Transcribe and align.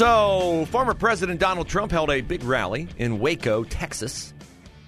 So, 0.00 0.64
former 0.70 0.94
President 0.94 1.38
Donald 1.38 1.68
Trump 1.68 1.92
held 1.92 2.08
a 2.08 2.22
big 2.22 2.42
rally 2.42 2.88
in 2.96 3.20
Waco, 3.20 3.64
Texas, 3.64 4.32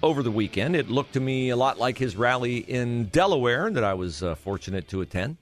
over 0.01 0.23
the 0.23 0.31
weekend. 0.31 0.75
It 0.75 0.89
looked 0.89 1.13
to 1.13 1.19
me 1.19 1.49
a 1.49 1.55
lot 1.55 1.77
like 1.77 1.99
his 1.99 2.15
rally 2.15 2.57
in 2.57 3.09
Delaware 3.09 3.69
that 3.69 3.83
I 3.83 3.93
was 3.93 4.23
uh, 4.23 4.33
fortunate 4.33 4.87
to 4.87 5.01
attend 5.01 5.37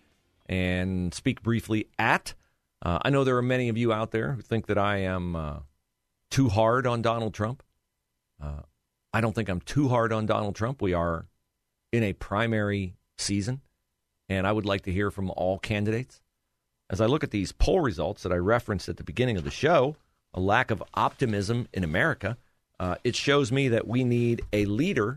and 0.48 1.14
speak 1.14 1.42
briefly 1.42 1.88
at. 1.98 2.34
Uh, 2.82 3.00
I 3.02 3.12
know 3.12 3.24
there 3.24 3.38
are 3.38 3.42
many 3.42 3.70
of 3.70 3.78
you 3.78 3.94
out 3.94 4.12
there 4.12 4.34
who 4.34 4.42
think 4.42 4.66
that 4.66 4.78
I 4.78 4.98
am 5.04 5.38
uh, 5.38 5.60
too 6.30 6.50
hard 6.50 6.86
on 6.86 7.02
Donald 7.02 7.34
Trump. 7.34 7.64
Uh, 8.44 8.64
I 9.14 9.22
don't 9.22 9.34
think 9.34 9.48
I'm 9.48 9.62
too 9.62 9.88
hard 9.88 10.12
on 10.12 10.26
Donald 10.26 10.56
Trump. 10.56 10.82
We 10.82 10.94
are 10.94 11.28
in 11.94 12.04
a 12.04 12.12
primary 12.12 12.96
season, 13.18 13.62
and 14.28 14.46
I 14.46 14.52
would 14.52 14.66
like 14.66 14.82
to 14.82 14.92
hear 14.92 15.12
from 15.12 15.32
all 15.32 15.58
candidates 15.60 16.21
as 16.92 17.00
I 17.00 17.06
look 17.06 17.24
at 17.24 17.32
these 17.32 17.54
poll 17.54 17.80
results 17.80 18.22
that 18.24 18.34
I 18.34 18.36
referenced 18.36 18.90
at 18.90 18.98
the 18.98 19.04
beginning 19.04 19.38
of 19.38 19.46
the 19.46 19.50
show, 19.50 19.96
a 20.34 20.42
lack 20.42 20.72
of 20.72 20.84
optimism 20.94 21.70
in 21.74 21.86
America, 21.86 22.38
uh, 22.80 22.96
it 23.06 23.16
shows 23.16 23.50
me 23.50 23.70
that 23.70 23.88
we 23.88 24.04
need 24.04 24.42
a 24.52 24.66
leader 24.66 25.16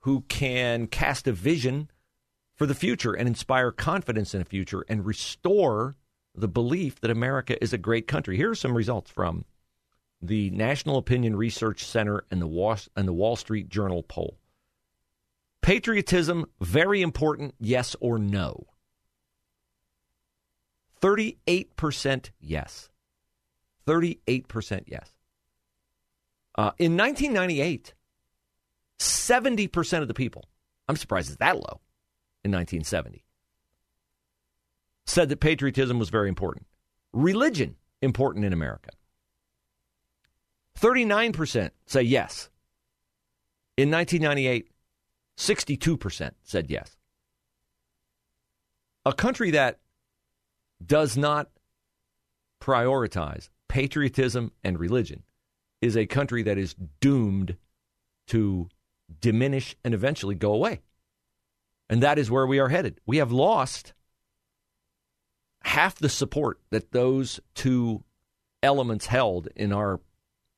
who 0.00 0.20
can 0.28 0.86
cast 0.86 1.26
a 1.26 1.32
vision 1.32 1.90
for 2.54 2.66
the 2.66 2.74
future 2.74 3.14
and 3.14 3.26
inspire 3.26 3.72
confidence 3.72 4.32
in 4.32 4.38
the 4.38 4.44
future 4.44 4.84
and 4.88 5.04
restore 5.04 5.96
the 6.36 6.48
belief 6.48 7.00
that 7.00 7.10
America 7.10 7.60
is 7.62 7.72
a 7.72 7.78
great 7.78 8.06
country. 8.06 8.36
Here 8.36 8.50
are 8.50 8.54
some 8.54 8.76
results 8.76 9.10
from 9.10 9.44
the 10.22 10.50
National 10.50 10.98
Opinion 10.98 11.34
Research 11.34 11.84
Center 11.84 12.24
and 12.30 12.40
the 12.40 12.88
and 12.96 13.08
the 13.08 13.12
Wall 13.12 13.34
Street 13.34 13.68
Journal 13.68 14.04
poll. 14.04 14.38
Patriotism, 15.62 16.46
very 16.60 17.02
important, 17.02 17.54
yes 17.58 17.96
or 18.00 18.18
no? 18.18 18.66
38% 21.00 22.30
yes. 22.40 22.88
38% 23.86 24.82
yes. 24.86 25.12
Uh, 26.56 26.72
in 26.78 26.96
1998, 26.96 27.94
70% 28.98 30.02
of 30.02 30.08
the 30.08 30.14
people, 30.14 30.44
I'm 30.88 30.96
surprised 30.96 31.28
it's 31.28 31.38
that 31.38 31.56
low 31.56 31.80
in 32.44 32.50
1970, 32.50 33.24
said 35.06 35.28
that 35.28 35.40
patriotism 35.40 35.98
was 35.98 36.10
very 36.10 36.28
important. 36.28 36.66
Religion, 37.12 37.76
important 38.02 38.44
in 38.44 38.52
America. 38.52 38.90
39% 40.78 41.70
say 41.86 42.02
yes. 42.02 42.50
In 43.76 43.90
1998, 43.90 44.68
62% 45.36 46.32
said 46.42 46.68
yes. 46.68 46.96
A 49.04 49.12
country 49.12 49.52
that 49.52 49.78
does 50.84 51.16
not 51.16 51.48
prioritize 52.60 53.48
patriotism 53.68 54.52
and 54.64 54.78
religion 54.78 55.22
is 55.80 55.96
a 55.96 56.06
country 56.06 56.42
that 56.42 56.58
is 56.58 56.74
doomed 57.00 57.56
to 58.26 58.68
diminish 59.20 59.76
and 59.84 59.94
eventually 59.94 60.34
go 60.34 60.52
away. 60.52 60.80
And 61.88 62.02
that 62.02 62.18
is 62.18 62.30
where 62.30 62.46
we 62.46 62.58
are 62.58 62.68
headed. 62.68 63.00
We 63.06 63.18
have 63.18 63.32
lost 63.32 63.94
half 65.62 65.96
the 65.96 66.08
support 66.08 66.60
that 66.70 66.92
those 66.92 67.40
two 67.54 68.04
elements 68.62 69.06
held 69.06 69.48
in 69.56 69.72
our 69.72 70.00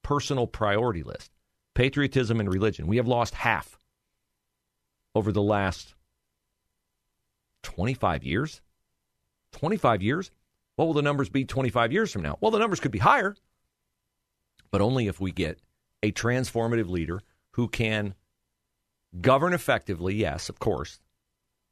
personal 0.03 0.47
priority 0.47 1.03
list 1.03 1.31
patriotism 1.75 2.41
and 2.41 2.53
religion. 2.53 2.87
We 2.87 2.97
have 2.97 3.07
lost 3.07 3.35
half 3.35 3.79
over 5.15 5.33
the 5.33 5.43
last 5.43 5.95
25 7.63 8.25
years. 8.25 8.61
25 9.53 10.03
years? 10.03 10.31
What 10.77 10.87
will 10.87 10.95
the 10.95 11.03
numbers 11.03 11.29
be 11.29 11.45
25 11.45 11.93
years 11.93 12.13
from 12.13 12.23
now? 12.23 12.39
Well, 12.41 12.51
the 12.51 12.59
numbers 12.59 12.81
could 12.81 12.91
be 12.91 12.99
higher, 12.99 13.37
but 14.71 14.81
only 14.81 15.07
if 15.09 15.21
we 15.21 15.33
get 15.33 15.59
a 16.03 16.13
transformative 16.13 16.89
leader 16.89 17.21
who 17.53 17.69
can 17.69 18.15
govern 19.21 19.53
effectively, 19.53 20.15
yes, 20.15 20.49
of 20.49 20.59
course, 20.59 21.01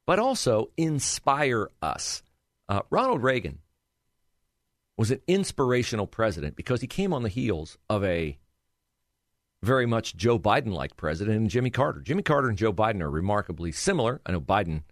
but 0.05 0.19
also 0.19 0.69
inspire 0.77 1.69
us. 1.81 2.21
Uh, 2.67 2.81
Ronald 2.89 3.23
Reagan 3.23 3.59
was 4.97 5.11
an 5.11 5.21
inspirational 5.27 6.07
president 6.07 6.55
because 6.55 6.81
he 6.81 6.87
came 6.87 7.13
on 7.13 7.23
the 7.23 7.29
heels 7.29 7.77
of 7.89 8.03
a 8.03 8.37
very 9.61 9.85
much 9.85 10.15
Joe 10.15 10.37
Biden 10.37 10.73
like 10.73 10.97
president 10.97 11.37
and 11.37 11.49
Jimmy 11.49 11.69
Carter. 11.69 12.01
Jimmy 12.01 12.23
Carter 12.23 12.49
and 12.49 12.57
Joe 12.57 12.73
Biden 12.73 13.01
are 13.01 13.09
remarkably 13.09 13.71
similar. 13.71 14.21
I 14.25 14.31
know 14.31 14.41
Biden 14.41 14.83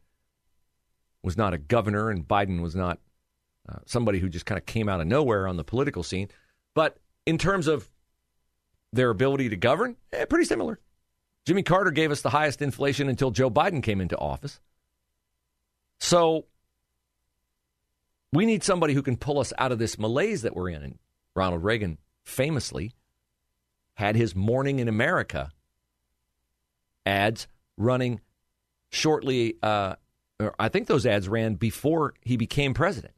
was 1.27 1.37
not 1.37 1.53
a 1.53 1.59
governor 1.59 2.09
and 2.09 2.27
Biden 2.27 2.61
was 2.61 2.75
not 2.75 2.97
uh, 3.69 3.77
somebody 3.85 4.17
who 4.17 4.29
just 4.29 4.47
kind 4.47 4.57
of 4.57 4.65
came 4.65 4.89
out 4.89 5.01
of 5.01 5.05
nowhere 5.05 5.47
on 5.47 5.57
the 5.57 5.63
political 5.63 6.01
scene. 6.01 6.29
But 6.73 6.97
in 7.25 7.37
terms 7.37 7.67
of 7.67 7.87
their 8.93 9.09
ability 9.09 9.49
to 9.49 9.57
govern, 9.57 9.97
eh, 10.13 10.25
pretty 10.25 10.45
similar. 10.45 10.79
Jimmy 11.45 11.63
Carter 11.63 11.91
gave 11.91 12.09
us 12.11 12.21
the 12.21 12.29
highest 12.29 12.61
inflation 12.61 13.09
until 13.09 13.29
Joe 13.29 13.51
Biden 13.51 13.83
came 13.83 14.01
into 14.01 14.17
office. 14.17 14.59
So 15.99 16.45
we 18.33 18.45
need 18.45 18.63
somebody 18.63 18.93
who 18.93 19.01
can 19.01 19.17
pull 19.17 19.39
us 19.39 19.53
out 19.57 19.71
of 19.71 19.79
this 19.79 19.99
malaise 19.99 20.41
that 20.43 20.55
we're 20.55 20.69
in. 20.69 20.81
And 20.81 20.99
Ronald 21.35 21.63
Reagan 21.63 21.97
famously 22.23 22.93
had 23.93 24.15
his 24.15 24.35
Morning 24.35 24.79
in 24.79 24.87
America 24.87 25.51
ads 27.05 27.47
running 27.77 28.19
shortly 28.89 29.55
uh, 29.63 29.95
I 30.59 30.69
think 30.69 30.87
those 30.87 31.05
ads 31.05 31.27
ran 31.27 31.55
before 31.55 32.13
he 32.21 32.37
became 32.37 32.73
president. 32.73 33.13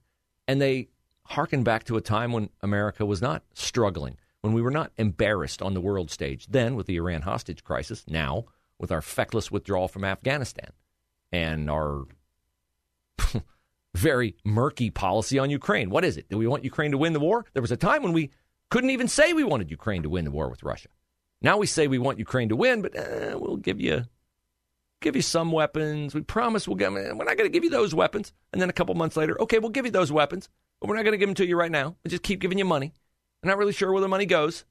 And 0.47 0.61
they 0.61 0.89
harken 1.23 1.63
back 1.63 1.83
to 1.85 1.97
a 1.97 2.01
time 2.01 2.31
when 2.31 2.49
America 2.61 3.05
was 3.05 3.21
not 3.21 3.43
struggling, 3.53 4.17
when 4.41 4.53
we 4.53 4.61
were 4.61 4.71
not 4.71 4.91
embarrassed 4.97 5.61
on 5.61 5.73
the 5.73 5.81
world 5.81 6.09
stage. 6.09 6.47
Then 6.47 6.75
with 6.75 6.87
the 6.87 6.95
Iran 6.95 7.21
hostage 7.21 7.63
crisis, 7.63 8.05
now 8.07 8.45
with 8.79 8.91
our 8.91 9.01
feckless 9.01 9.51
withdrawal 9.51 9.87
from 9.87 10.05
Afghanistan 10.05 10.71
and 11.31 11.69
our 11.69 12.05
very 13.95 14.35
murky 14.45 14.89
policy 14.89 15.37
on 15.37 15.49
Ukraine. 15.49 15.89
What 15.89 16.05
is 16.05 16.17
it? 16.17 16.29
Do 16.29 16.37
we 16.37 16.47
want 16.47 16.63
Ukraine 16.63 16.91
to 16.91 16.97
win 16.97 17.13
the 17.13 17.19
war? 17.19 17.45
There 17.53 17.61
was 17.61 17.71
a 17.71 17.77
time 17.77 18.01
when 18.01 18.13
we 18.13 18.31
couldn't 18.69 18.91
even 18.91 19.07
say 19.07 19.33
we 19.33 19.43
wanted 19.43 19.69
Ukraine 19.69 20.03
to 20.03 20.09
win 20.09 20.25
the 20.25 20.31
war 20.31 20.49
with 20.49 20.63
Russia. 20.63 20.89
Now 21.41 21.57
we 21.57 21.67
say 21.67 21.87
we 21.87 21.99
want 21.99 22.19
Ukraine 22.19 22.49
to 22.49 22.55
win, 22.55 22.81
but 22.81 22.97
uh, 22.97 23.37
we'll 23.37 23.57
give 23.57 23.79
you 23.79 24.05
give 25.01 25.15
you 25.15 25.21
some 25.21 25.51
weapons. 25.51 26.13
We 26.13 26.21
promise 26.21 26.67
we'll 26.67 26.75
give. 26.75 26.95
Eh, 26.95 27.11
we're 27.13 27.25
not 27.25 27.37
going 27.37 27.49
to 27.49 27.49
give 27.49 27.63
you 27.63 27.69
those 27.69 27.95
weapons. 27.95 28.33
And 28.51 28.61
then 28.61 28.69
a 28.69 28.73
couple 28.73 28.95
months 28.95 29.17
later, 29.17 29.39
okay, 29.41 29.59
we'll 29.59 29.69
give 29.69 29.85
you 29.85 29.91
those 29.91 30.11
weapons, 30.11 30.49
but 30.79 30.89
we're 30.89 30.95
not 30.95 31.03
going 31.03 31.13
to 31.13 31.17
give 31.17 31.29
them 31.29 31.35
to 31.35 31.45
you 31.45 31.57
right 31.57 31.71
now. 31.71 31.95
We 32.03 32.09
just 32.09 32.23
keep 32.23 32.39
giving 32.39 32.57
you 32.57 32.65
money. 32.65 32.93
I'm 33.43 33.47
not 33.47 33.57
really 33.57 33.73
sure 33.73 33.91
where 33.91 34.01
the 34.01 34.07
money 34.07 34.25
goes. 34.25 34.65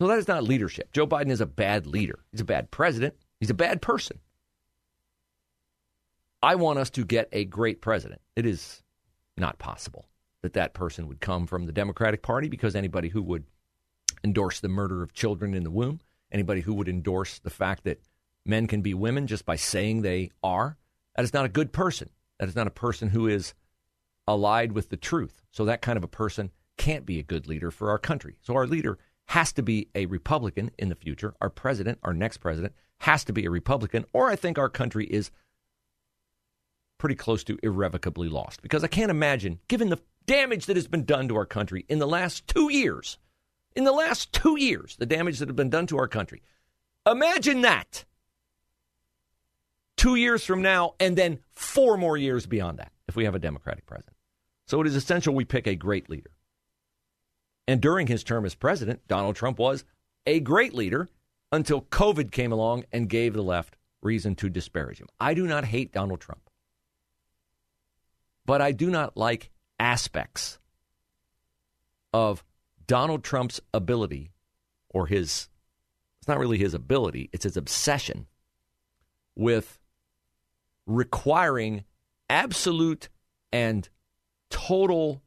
So 0.00 0.08
that 0.08 0.18
is 0.18 0.28
not 0.28 0.42
leadership. 0.42 0.92
Joe 0.92 1.06
Biden 1.06 1.30
is 1.30 1.40
a 1.40 1.46
bad 1.46 1.86
leader. 1.86 2.18
He's 2.32 2.40
a 2.40 2.44
bad 2.44 2.70
president. 2.70 3.14
He's 3.38 3.50
a 3.50 3.54
bad 3.54 3.80
person. 3.80 4.18
I 6.42 6.56
want 6.56 6.78
us 6.78 6.90
to 6.90 7.04
get 7.04 7.28
a 7.32 7.44
great 7.44 7.80
president. 7.80 8.20
It 8.36 8.44
is 8.44 8.82
not 9.36 9.58
possible 9.58 10.06
that 10.42 10.52
that 10.54 10.74
person 10.74 11.08
would 11.08 11.20
come 11.20 11.46
from 11.46 11.64
the 11.64 11.72
Democratic 11.72 12.22
Party 12.22 12.48
because 12.48 12.74
anybody 12.74 13.08
who 13.08 13.22
would 13.22 13.44
endorse 14.22 14.60
the 14.60 14.68
murder 14.68 15.02
of 15.02 15.14
children 15.14 15.54
in 15.54 15.64
the 15.64 15.70
womb, 15.70 16.00
anybody 16.30 16.60
who 16.60 16.74
would 16.74 16.88
endorse 16.88 17.38
the 17.38 17.50
fact 17.50 17.84
that 17.84 18.00
men 18.44 18.66
can 18.66 18.82
be 18.82 18.94
women 18.94 19.26
just 19.26 19.44
by 19.44 19.56
saying 19.56 20.02
they 20.02 20.30
are, 20.42 20.76
that 21.16 21.24
is 21.24 21.32
not 21.32 21.44
a 21.44 21.50
good 21.50 21.72
person. 21.72 22.10
That 22.38 22.48
is 22.48 22.56
not 22.56 22.66
a 22.66 22.70
person 22.70 23.08
who 23.08 23.26
is 23.28 23.54
allied 24.26 24.72
with 24.72 24.88
the 24.88 24.96
truth. 24.96 25.42
So 25.50 25.64
that 25.64 25.82
kind 25.82 25.96
of 25.96 26.04
a 26.04 26.08
person 26.08 26.50
can't 26.76 27.06
be 27.06 27.18
a 27.18 27.24
good 27.24 27.46
leader 27.46 27.70
for 27.70 27.90
our 27.90 27.98
country. 27.98 28.36
So 28.42 28.54
our 28.54 28.66
leader 28.66 28.98
has 29.26 29.52
to 29.52 29.62
be 29.62 29.88
a 29.94 30.06
Republican 30.06 30.70
in 30.78 30.88
the 30.88 30.94
future. 30.94 31.34
Our 31.40 31.50
president, 31.50 31.98
our 32.02 32.12
next 32.12 32.38
president, 32.38 32.74
has 32.98 33.24
to 33.24 33.32
be 33.32 33.44
a 33.44 33.50
Republican, 33.50 34.04
or 34.12 34.30
I 34.30 34.36
think 34.36 34.58
our 34.58 34.68
country 34.68 35.06
is 35.06 35.30
pretty 36.98 37.14
close 37.14 37.44
to 37.44 37.58
irrevocably 37.62 38.28
lost. 38.28 38.62
Because 38.62 38.82
I 38.82 38.88
can't 38.88 39.10
imagine, 39.10 39.60
given 39.68 39.88
the 39.88 40.00
damage 40.26 40.66
that 40.66 40.76
has 40.76 40.88
been 40.88 41.04
done 41.04 41.28
to 41.28 41.36
our 41.36 41.46
country 41.46 41.84
in 41.88 41.98
the 41.98 42.06
last 42.06 42.46
two 42.46 42.72
years, 42.72 43.18
in 43.76 43.84
the 43.84 43.92
last 43.92 44.32
two 44.32 44.58
years, 44.58 44.96
the 44.96 45.06
damage 45.06 45.38
that 45.38 45.48
has 45.48 45.56
been 45.56 45.70
done 45.70 45.86
to 45.88 45.98
our 45.98 46.08
country, 46.08 46.42
Imagine 47.06 47.60
that. 47.62 48.04
Two 49.96 50.16
years 50.16 50.44
from 50.44 50.62
now, 50.62 50.94
and 51.00 51.16
then 51.16 51.38
four 51.52 51.96
more 51.96 52.16
years 52.16 52.46
beyond 52.46 52.78
that, 52.78 52.92
if 53.08 53.16
we 53.16 53.24
have 53.24 53.34
a 53.34 53.38
Democratic 53.38 53.86
president. 53.86 54.16
So 54.66 54.80
it 54.80 54.86
is 54.86 54.96
essential 54.96 55.34
we 55.34 55.44
pick 55.44 55.66
a 55.66 55.74
great 55.74 56.10
leader. 56.10 56.30
And 57.66 57.80
during 57.80 58.06
his 58.06 58.24
term 58.24 58.44
as 58.44 58.54
president, 58.54 59.06
Donald 59.08 59.36
Trump 59.36 59.58
was 59.58 59.84
a 60.26 60.40
great 60.40 60.74
leader 60.74 61.08
until 61.52 61.82
COVID 61.82 62.30
came 62.30 62.52
along 62.52 62.84
and 62.92 63.08
gave 63.08 63.32
the 63.32 63.42
left 63.42 63.76
reason 64.02 64.34
to 64.36 64.50
disparage 64.50 64.98
him. 64.98 65.08
I 65.20 65.34
do 65.34 65.46
not 65.46 65.64
hate 65.64 65.92
Donald 65.92 66.20
Trump, 66.20 66.50
but 68.44 68.60
I 68.60 68.72
do 68.72 68.90
not 68.90 69.16
like 69.16 69.50
aspects 69.78 70.58
of 72.12 72.44
Donald 72.86 73.24
Trump's 73.24 73.60
ability 73.72 74.32
or 74.90 75.06
his, 75.06 75.48
it's 76.20 76.28
not 76.28 76.38
really 76.38 76.58
his 76.58 76.74
ability, 76.74 77.30
it's 77.32 77.44
his 77.44 77.56
obsession 77.56 78.26
with 79.34 79.80
requiring 80.86 81.84
absolute 82.28 83.08
and 83.52 83.88
total 84.50 85.22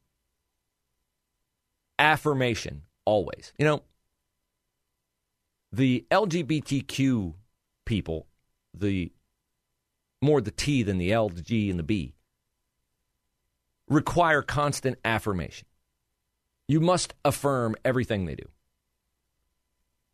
affirmation 2.00 2.83
always. 3.06 3.54
You 3.57 3.65
know, 3.65 3.83
the 5.71 6.06
LGBTQ 6.12 7.33
people, 7.86 8.27
the 8.74 9.12
more 10.21 10.42
the 10.42 10.51
T 10.51 10.83
than 10.83 10.98
the 10.98 11.12
L, 11.12 11.30
the 11.30 11.42
G, 11.42 11.69
and 11.69 11.80
the 11.80 11.83
B, 11.83 12.13
require 13.88 14.42
constant 14.42 14.98
affirmation. 15.06 15.68
You 16.68 16.81
must 16.81 17.13
affirm 17.24 17.75
everything 17.86 18.25
they 18.25 18.36
do. 18.36 18.48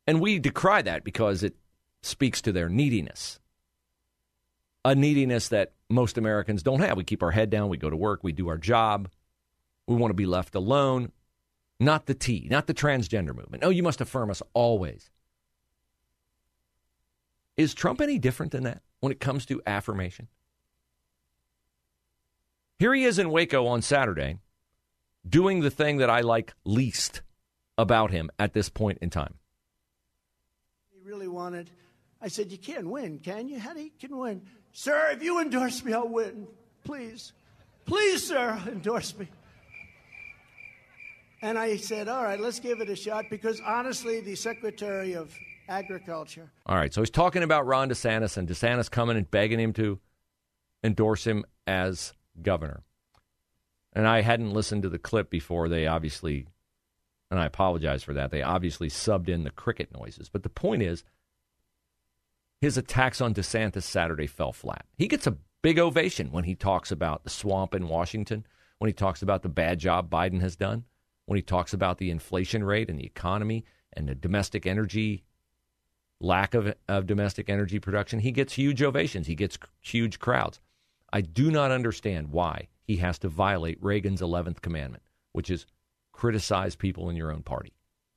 And 0.05 0.21
we 0.21 0.37
decry 0.39 0.81
that 0.81 1.03
because 1.03 1.43
it 1.43 1.55
speaks 2.01 2.41
to 2.41 2.51
their 2.51 2.69
neediness. 2.69 3.39
A 4.85 4.95
neediness 4.95 5.47
that 5.49 5.71
most 5.89 6.17
Americans 6.17 6.63
don't 6.63 6.81
have. 6.81 6.97
We 6.97 7.03
keep 7.03 7.23
our 7.23 7.31
head 7.31 7.49
down, 7.49 7.69
we 7.69 7.77
go 7.77 7.89
to 7.89 7.95
work, 7.95 8.23
we 8.23 8.31
do 8.31 8.49
our 8.49 8.57
job. 8.57 9.09
We 9.87 9.95
want 9.95 10.11
to 10.11 10.15
be 10.15 10.25
left 10.25 10.55
alone. 10.55 11.11
Not 11.79 12.05
the 12.05 12.13
T, 12.13 12.47
not 12.49 12.67
the 12.67 12.73
transgender 12.73 13.35
movement. 13.35 13.63
Oh, 13.63 13.69
you 13.69 13.83
must 13.83 14.01
affirm 14.01 14.29
us 14.29 14.41
always. 14.53 15.09
Is 17.57 17.73
Trump 17.73 18.01
any 18.01 18.17
different 18.17 18.51
than 18.51 18.63
that 18.63 18.81
when 18.99 19.11
it 19.11 19.19
comes 19.19 19.45
to 19.47 19.61
affirmation? 19.65 20.27
Here 22.79 22.93
he 22.93 23.03
is 23.03 23.19
in 23.19 23.29
Waco 23.29 23.67
on 23.67 23.81
Saturday 23.81 24.39
doing 25.27 25.61
the 25.61 25.69
thing 25.69 25.97
that 25.97 26.09
I 26.09 26.21
like 26.21 26.53
least 26.65 27.21
about 27.77 28.11
him 28.11 28.29
at 28.39 28.53
this 28.53 28.69
point 28.69 28.99
in 29.01 29.09
time. 29.09 29.35
He 30.91 30.99
really 31.01 31.27
wanted. 31.27 31.69
I 32.21 32.27
said, 32.27 32.51
You 32.51 32.57
can't 32.57 32.87
win, 32.87 33.19
can 33.19 33.47
you? 33.47 33.59
How 33.59 33.73
do 33.73 33.81
you 33.81 33.91
can 33.99 34.17
win? 34.17 34.41
Sir, 34.73 35.11
if 35.11 35.23
you 35.23 35.39
endorse 35.39 35.85
me, 35.85 35.93
I'll 35.93 36.09
win. 36.09 36.47
Please. 36.83 37.31
Please, 37.85 38.27
sir, 38.27 38.59
endorse 38.67 39.17
me. 39.17 39.27
And 41.41 41.57
I 41.59 41.77
said, 41.77 42.07
All 42.07 42.23
right, 42.23 42.39
let's 42.39 42.59
give 42.59 42.81
it 42.81 42.89
a 42.89 42.95
shot 42.95 43.25
because 43.29 43.61
honestly, 43.65 44.21
the 44.21 44.35
Secretary 44.35 45.13
of 45.13 45.33
Agriculture. 45.69 46.51
All 46.65 46.75
right, 46.75 46.93
so 46.93 47.01
he's 47.01 47.09
talking 47.09 47.43
about 47.43 47.67
Ron 47.67 47.89
DeSantis 47.89 48.35
and 48.37 48.47
DeSantis 48.47 48.89
coming 48.89 49.15
and 49.15 49.29
begging 49.29 49.59
him 49.59 49.73
to 49.73 49.99
endorse 50.83 51.25
him 51.25 51.45
as 51.67 52.13
governor. 52.41 52.81
And 53.93 54.07
I 54.07 54.21
hadn't 54.21 54.53
listened 54.53 54.83
to 54.83 54.89
the 54.89 54.97
clip 54.97 55.29
before. 55.29 55.69
They 55.69 55.85
obviously, 55.85 56.47
and 57.29 57.39
I 57.39 57.45
apologize 57.45 58.03
for 58.03 58.13
that, 58.13 58.31
they 58.31 58.41
obviously 58.41 58.89
subbed 58.89 59.29
in 59.29 59.43
the 59.43 59.51
cricket 59.51 59.93
noises. 59.93 60.29
But 60.29 60.43
the 60.43 60.49
point 60.49 60.81
is, 60.81 61.03
his 62.63 62.77
attacks 62.77 63.19
on 63.19 63.33
DeSantis 63.33 63.83
Saturday 63.83 64.25
fell 64.25 64.53
flat. 64.53 64.85
He 64.95 65.09
gets 65.09 65.27
a 65.27 65.35
big 65.61 65.77
ovation 65.77 66.31
when 66.31 66.45
he 66.45 66.55
talks 66.55 66.93
about 66.93 67.25
the 67.25 67.29
swamp 67.29 67.75
in 67.75 67.89
Washington, 67.89 68.45
when 68.77 68.87
he 68.87 68.93
talks 68.93 69.21
about 69.21 69.41
the 69.41 69.49
bad 69.49 69.79
job 69.79 70.09
Biden 70.09 70.39
has 70.39 70.55
done, 70.55 70.85
when 71.25 71.35
he 71.35 71.41
talks 71.41 71.73
about 71.73 71.97
the 71.97 72.09
inflation 72.09 72.63
rate 72.63 72.89
and 72.89 72.97
the 72.97 73.05
economy 73.05 73.65
and 73.91 74.07
the 74.07 74.15
domestic 74.15 74.65
energy 74.65 75.25
lack 76.21 76.53
of, 76.53 76.73
of 76.87 77.05
domestic 77.05 77.49
energy 77.49 77.79
production. 77.79 78.19
He 78.19 78.31
gets 78.31 78.53
huge 78.53 78.81
ovations, 78.81 79.27
he 79.27 79.35
gets 79.35 79.57
huge 79.81 80.19
crowds. 80.19 80.61
I 81.11 81.19
do 81.19 81.51
not 81.51 81.69
understand 81.69 82.29
why 82.29 82.69
he 82.81 82.95
has 82.95 83.19
to 83.19 83.27
violate 83.27 83.83
Reagan's 83.83 84.21
11th 84.21 84.61
commandment, 84.61 85.03
which 85.33 85.49
is 85.49 85.65
criticize 86.13 86.77
people 86.77 87.09
in 87.09 87.17
your 87.17 87.29
own 87.29 87.43
party. 87.43 87.73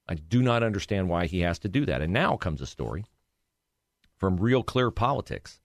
I 0.09 0.15
do 0.15 0.41
not 0.41 0.63
understand 0.63 1.09
why 1.09 1.27
he 1.27 1.41
has 1.41 1.59
to 1.59 1.69
do 1.69 1.85
that. 1.87 2.01
And 2.01 2.13
now 2.13 2.37
comes 2.37 2.61
a 2.61 2.67
story 2.67 3.07
from 4.17 4.37
Real 4.37 4.63
Clear 4.63 4.91
Politics 4.91 5.61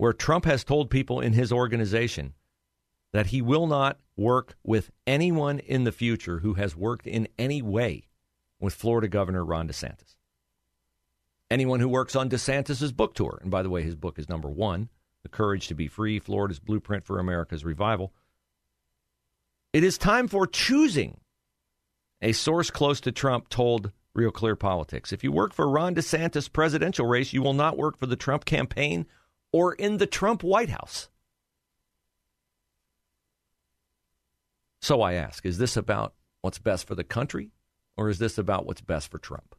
where 0.00 0.14
Trump 0.14 0.46
has 0.46 0.64
told 0.64 0.88
people 0.88 1.20
in 1.20 1.34
his 1.34 1.52
organization 1.52 2.32
that 3.12 3.26
he 3.26 3.42
will 3.42 3.66
not 3.66 3.98
work 4.16 4.56
with 4.64 4.90
anyone 5.06 5.58
in 5.58 5.84
the 5.84 5.92
future 5.92 6.38
who 6.38 6.54
has 6.54 6.74
worked 6.74 7.06
in 7.06 7.28
any 7.38 7.60
way 7.60 8.08
with 8.58 8.72
Florida 8.72 9.08
Governor 9.08 9.44
Ron 9.44 9.68
DeSantis. 9.68 10.16
Anyone 11.50 11.80
who 11.80 11.88
works 11.88 12.16
on 12.16 12.30
DeSantis's 12.30 12.92
book 12.92 13.12
tour, 13.12 13.40
and 13.42 13.50
by 13.50 13.62
the 13.62 13.68
way, 13.68 13.82
his 13.82 13.94
book 13.94 14.18
is 14.18 14.26
number 14.26 14.48
one 14.48 14.88
The 15.22 15.28
Courage 15.28 15.68
to 15.68 15.74
Be 15.74 15.86
Free 15.86 16.18
Florida's 16.18 16.60
Blueprint 16.60 17.04
for 17.04 17.18
America's 17.18 17.66
Revival. 17.66 18.10
It 19.74 19.84
is 19.84 19.98
time 19.98 20.28
for 20.28 20.46
choosing. 20.46 21.20
A 22.22 22.32
source 22.32 22.70
close 22.70 23.02
to 23.02 23.12
Trump 23.12 23.50
told 23.50 23.92
Real 24.14 24.30
Clear 24.30 24.56
Politics 24.56 25.12
if 25.12 25.22
you 25.22 25.32
work 25.32 25.52
for 25.52 25.68
Ron 25.68 25.94
DeSantis' 25.94 26.52
presidential 26.52 27.06
race, 27.06 27.32
you 27.32 27.42
will 27.42 27.54
not 27.54 27.76
work 27.76 27.98
for 27.98 28.06
the 28.06 28.16
Trump 28.16 28.44
campaign 28.44 29.06
or 29.52 29.74
in 29.74 29.98
the 29.98 30.06
Trump 30.06 30.42
White 30.42 30.70
House. 30.70 31.08
So 34.80 35.02
I 35.02 35.14
ask, 35.14 35.44
is 35.44 35.58
this 35.58 35.76
about 35.76 36.14
what's 36.40 36.58
best 36.58 36.86
for 36.86 36.94
the 36.94 37.04
country 37.04 37.50
or 37.96 38.08
is 38.08 38.18
this 38.18 38.38
about 38.38 38.66
what's 38.66 38.80
best 38.80 39.10
for 39.10 39.18
Trump? 39.18 39.54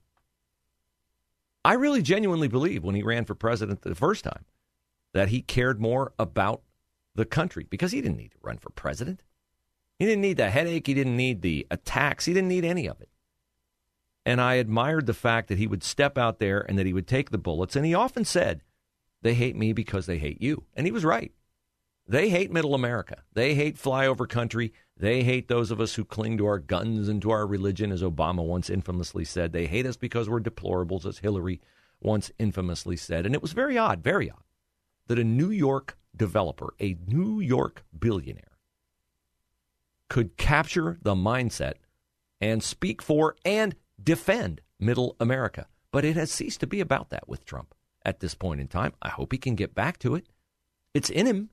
I 1.64 1.74
really 1.74 2.02
genuinely 2.02 2.48
believe 2.48 2.84
when 2.84 2.96
he 2.96 3.04
ran 3.04 3.26
for 3.26 3.36
president 3.36 3.84
the 3.84 3.94
first 3.94 4.24
time 4.24 4.46
that 5.14 5.30
he 5.30 5.42
cared 5.42 5.80
more 5.80 6.14
about 6.18 6.64
the 7.14 7.26
country 7.26 7.68
because 7.70 7.92
he 7.92 8.02
didn't 8.02 8.18
need 8.18 8.32
to 8.32 8.38
run 8.42 8.58
for 8.58 8.72
president. 8.72 9.22
He 10.00 10.06
didn't 10.06 10.22
need 10.22 10.38
the 10.38 10.50
headache. 10.50 10.88
He 10.88 10.96
didn't 10.96 11.18
need 11.18 11.44
the 11.44 11.68
attacks. 11.70 12.26
He 12.26 12.34
didn't 12.34 12.48
need 12.48 12.66
any 12.66 12.88
of 12.88 13.00
it. 13.00 13.10
And 14.26 14.40
I 14.40 14.56
admired 14.56 15.08
the 15.08 15.14
fact 15.14 15.48
that 15.48 15.58
he 15.58 15.68
would 15.68 15.84
step 15.84 16.18
out 16.18 16.40
there 16.40 16.62
and 16.62 16.78
that 16.78 16.86
he 16.86 16.94
would 16.94 17.08
take 17.08 17.32
the 17.32 17.38
bullets. 17.38 17.76
And 17.76 17.86
he 17.86 17.94
often 17.94 18.26
said, 18.26 18.62
They 19.22 19.34
hate 19.34 19.56
me 19.56 19.74
because 19.74 20.06
they 20.06 20.20
hate 20.20 20.42
you. 20.42 20.66
And 20.76 20.86
he 20.86 20.92
was 20.92 21.06
right. 21.06 21.32
They 22.08 22.30
hate 22.30 22.52
middle 22.52 22.76
America. 22.76 23.24
They 23.34 23.56
hate 23.56 23.78
flyover 23.78 24.28
country. 24.28 24.74
They 24.98 25.24
hate 25.24 25.48
those 25.48 25.72
of 25.72 25.80
us 25.80 25.96
who 25.96 26.04
cling 26.04 26.38
to 26.38 26.46
our 26.46 26.60
guns 26.60 27.08
and 27.08 27.22
to 27.22 27.32
our 27.32 27.48
religion, 27.48 27.92
as 27.92 28.04
Obama 28.04 28.44
once 28.44 28.70
infamously 28.70 29.24
said. 29.24 29.54
They 29.54 29.68
hate 29.68 29.86
us 29.86 29.98
because 29.98 30.30
we're 30.30 30.42
deplorables, 30.42 31.06
as 31.06 31.20
Hillary 31.20 31.62
once 32.02 32.32
infamously 32.38 32.98
said. 32.98 33.26
And 33.26 33.34
it 33.34 33.42
was 33.42 33.54
very 33.54 33.78
odd, 33.78 34.04
very 34.04 34.30
odd, 34.30 34.44
that 35.08 35.20
a 35.20 35.24
New 35.24 35.52
York 35.52 35.98
developer, 36.16 36.74
a 36.80 36.98
New 37.08 37.40
York 37.40 37.84
billionaire, 37.98 38.58
could 40.10 40.36
capture 40.36 40.98
the 41.02 41.16
mindset 41.16 41.76
and 42.42 42.62
speak 42.62 43.02
for 43.02 43.36
and 43.46 43.76
defend 44.04 44.62
middle 44.80 45.16
America. 45.20 45.68
But 45.92 46.06
it 46.06 46.16
has 46.16 46.32
ceased 46.32 46.62
to 46.62 46.68
be 46.68 46.80
about 46.80 47.10
that 47.10 47.28
with 47.28 47.46
Trump 47.46 47.74
at 48.04 48.20
this 48.20 48.36
point 48.36 48.62
in 48.62 48.68
time. 48.68 48.94
I 49.02 49.10
hope 49.10 49.32
he 49.32 49.38
can 49.38 49.56
get 49.56 49.76
back 49.76 50.00
to 50.00 50.16
it. 50.16 50.28
It's 50.94 51.10
in 51.10 51.26
him. 51.26 51.50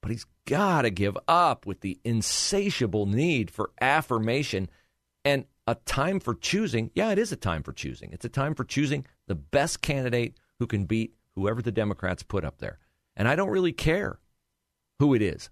But 0.00 0.12
he's 0.12 0.26
got 0.46 0.82
to 0.82 0.90
give 0.90 1.18
up 1.26 1.66
with 1.66 1.80
the 1.80 1.98
insatiable 2.04 3.06
need 3.06 3.50
for 3.50 3.70
affirmation 3.80 4.70
and 5.24 5.44
a 5.66 5.74
time 5.74 6.20
for 6.20 6.34
choosing. 6.34 6.90
Yeah, 6.94 7.10
it 7.10 7.18
is 7.18 7.32
a 7.32 7.36
time 7.36 7.64
for 7.64 7.72
choosing. 7.72 8.12
It's 8.12 8.24
a 8.24 8.30
time 8.30 8.54
for 8.54 8.64
choosing 8.64 9.06
the 9.26 9.34
best 9.34 9.82
candidate 9.82 10.38
who 10.60 10.66
can 10.66 10.84
beat 10.84 11.14
whoever 11.34 11.62
the 11.62 11.72
Democrats 11.72 12.22
put 12.22 12.44
up 12.44 12.58
there. 12.58 12.78
And 13.16 13.26
I 13.26 13.34
don't 13.34 13.50
really 13.50 13.72
care 13.72 14.20
who 15.00 15.14
it 15.14 15.22
is, 15.22 15.50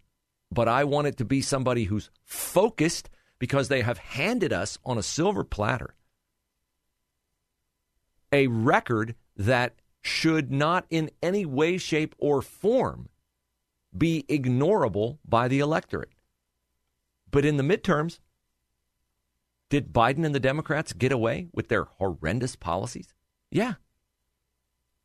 but 0.52 0.68
I 0.68 0.84
want 0.84 1.08
it 1.08 1.16
to 1.18 1.24
be 1.24 1.42
somebody 1.42 1.84
who's 1.84 2.10
focused 2.24 3.10
because 3.40 3.68
they 3.68 3.82
have 3.82 3.98
handed 3.98 4.52
us 4.52 4.78
on 4.84 4.96
a 4.96 5.02
silver 5.02 5.42
platter 5.42 5.95
a 8.36 8.46
record 8.46 9.14
that 9.36 9.74
should 10.02 10.52
not 10.52 10.86
in 10.90 11.10
any 11.22 11.44
way, 11.44 11.78
shape, 11.78 12.14
or 12.18 12.42
form 12.42 13.08
be 13.96 14.24
ignorable 14.28 15.18
by 15.26 15.48
the 15.48 15.58
electorate. 15.58 16.12
But 17.30 17.44
in 17.44 17.56
the 17.56 17.62
midterms, 17.62 18.20
did 19.68 19.92
Biden 19.92 20.24
and 20.24 20.34
the 20.34 20.40
Democrats 20.40 20.92
get 20.92 21.10
away 21.10 21.48
with 21.52 21.68
their 21.68 21.84
horrendous 21.84 22.54
policies? 22.54 23.12
Yeah. 23.50 23.74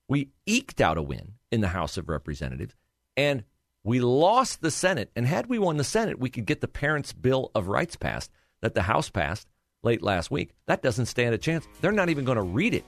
We 0.08 0.30
eked 0.46 0.82
out 0.82 0.98
a 0.98 1.02
win 1.02 1.34
in 1.52 1.62
the 1.62 1.70
House 1.70 1.98
of 1.98 2.10
Representatives 2.10 2.76
and 3.18 3.44
we 3.84 4.00
lost 4.00 4.62
the 4.62 4.70
Senate. 4.70 5.10
And 5.16 5.26
had 5.26 5.48
we 5.48 5.58
won 5.58 5.78
the 5.78 5.84
Senate, 5.84 6.20
we 6.20 6.30
could 6.30 6.46
get 6.46 6.62
the 6.62 6.68
Parents' 6.68 7.14
Bill 7.14 7.50
of 7.56 7.68
Rights 7.68 7.96
passed 7.96 8.30
that 8.62 8.76
the 8.76 8.84
House 8.84 9.10
passed 9.10 9.48
late 9.82 10.04
last 10.04 10.30
week. 10.30 10.52
That 10.68 10.84
doesn't 10.84 11.08
stand 11.08 11.34
a 11.34 11.40
chance. 11.40 11.68
They're 11.80 11.92
not 11.92 12.10
even 12.10 12.26
going 12.26 12.36
to 12.36 12.44
read 12.44 12.76
it 12.76 12.86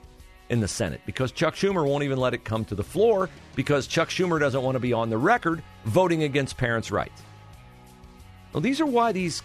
in 0.49 0.59
the 0.59 0.67
Senate 0.67 1.01
because 1.05 1.31
Chuck 1.31 1.55
Schumer 1.55 1.87
won't 1.87 2.03
even 2.03 2.17
let 2.17 2.33
it 2.33 2.43
come 2.43 2.65
to 2.65 2.75
the 2.75 2.83
floor 2.83 3.29
because 3.55 3.87
Chuck 3.87 4.09
Schumer 4.09 4.39
doesn't 4.39 4.61
want 4.61 4.75
to 4.75 4.79
be 4.79 4.93
on 4.93 5.09
the 5.09 5.17
record 5.17 5.63
voting 5.85 6.23
against 6.23 6.57
parents' 6.57 6.91
rights. 6.91 7.23
Well, 8.51 8.61
these 8.61 8.79
are 8.79 8.85
why 8.85 9.11
these 9.11 9.41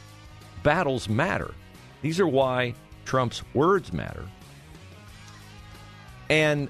battles 0.63 1.09
matter. 1.09 1.55
These 2.03 2.21
are 2.21 2.27
why 2.27 2.75
Trump's 3.05 3.43
words 3.55 3.93
matter. 3.93 4.25
And 6.29 6.69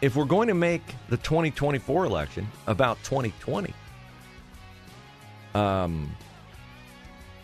if 0.00 0.16
we're 0.16 0.24
going 0.24 0.48
to 0.48 0.54
make 0.54 0.82
the 1.08 1.16
2024 1.16 2.06
election 2.06 2.48
about 2.66 2.98
2020, 3.04 3.72
um, 5.54 6.14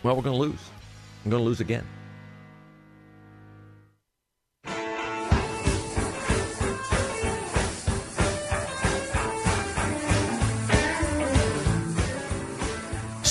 well, 0.03 0.15
we're 0.15 0.21
going 0.21 0.35
to 0.35 0.41
lose. 0.41 0.59
I'm 1.23 1.31
going 1.31 1.41
to 1.41 1.45
lose 1.45 1.61
again. 1.61 1.87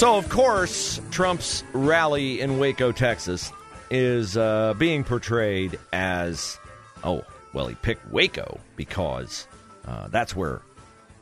So, 0.01 0.17
of 0.17 0.31
course, 0.31 0.99
Trump's 1.11 1.63
rally 1.75 2.41
in 2.41 2.59
Waco, 2.59 2.91
Texas, 2.91 3.53
is 3.91 4.35
uh, 4.35 4.73
being 4.79 5.05
portrayed 5.05 5.79
as 5.93 6.59
oh, 7.05 7.23
well, 7.53 7.67
he 7.67 7.75
picked 7.75 8.11
Waco 8.11 8.59
because 8.77 9.47
uh, 9.87 10.09
that's 10.09 10.35
where 10.35 10.63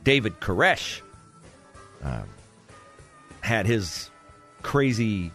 David 0.05 0.39
Koresh 0.39 1.01
uh, 2.01 2.21
had 3.41 3.65
his 3.65 4.09
crazy 4.61 5.33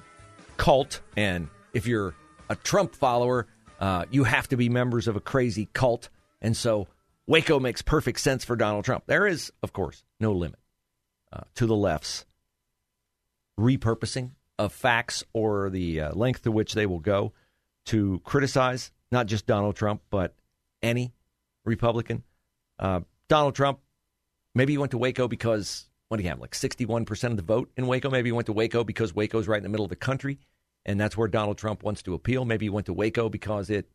cult. 0.56 1.02
And 1.14 1.48
if 1.74 1.86
you're 1.86 2.14
a 2.48 2.56
Trump 2.56 2.94
follower, 2.94 3.46
uh, 3.78 4.06
you 4.10 4.24
have 4.24 4.48
to 4.48 4.56
be 4.56 4.70
members 4.70 5.06
of 5.06 5.16
a 5.16 5.20
crazy 5.20 5.68
cult. 5.74 6.08
And 6.40 6.56
so 6.56 6.88
Waco 7.26 7.60
makes 7.60 7.82
perfect 7.82 8.20
sense 8.20 8.42
for 8.42 8.56
Donald 8.56 8.86
Trump. 8.86 9.04
There 9.06 9.26
is, 9.26 9.52
of 9.62 9.74
course, 9.74 10.02
no 10.18 10.32
limit 10.32 10.60
uh, 11.30 11.42
to 11.56 11.66
the 11.66 11.76
left's 11.76 12.24
repurposing 13.58 14.32
of 14.58 14.72
facts 14.72 15.24
or 15.32 15.70
the 15.70 16.00
uh, 16.00 16.14
length 16.14 16.42
to 16.42 16.52
which 16.52 16.74
they 16.74 16.86
will 16.86 17.00
go 17.00 17.32
to 17.86 18.20
criticize 18.24 18.90
not 19.10 19.26
just 19.26 19.46
Donald 19.46 19.76
Trump, 19.76 20.02
but 20.10 20.34
any 20.82 21.12
Republican. 21.64 22.22
Uh, 22.78 23.00
Donald 23.28 23.54
Trump, 23.54 23.78
maybe 24.54 24.72
he 24.72 24.78
went 24.78 24.90
to 24.90 24.98
Waco 24.98 25.28
because, 25.28 25.88
what 26.08 26.16
do 26.18 26.22
you 26.22 26.28
have, 26.28 26.40
like 26.40 26.52
61% 26.52 27.24
of 27.30 27.36
the 27.36 27.42
vote 27.42 27.70
in 27.76 27.86
Waco? 27.86 28.10
Maybe 28.10 28.28
he 28.28 28.32
went 28.32 28.46
to 28.46 28.52
Waco 28.52 28.84
because 28.84 29.14
Waco's 29.14 29.48
right 29.48 29.58
in 29.58 29.62
the 29.62 29.68
middle 29.68 29.84
of 29.84 29.90
the 29.90 29.96
country, 29.96 30.38
and 30.84 31.00
that's 31.00 31.16
where 31.16 31.28
Donald 31.28 31.58
Trump 31.58 31.82
wants 31.82 32.02
to 32.02 32.14
appeal. 32.14 32.44
Maybe 32.44 32.66
he 32.66 32.70
went 32.70 32.86
to 32.86 32.92
Waco 32.92 33.28
because 33.28 33.70
it 33.70 33.88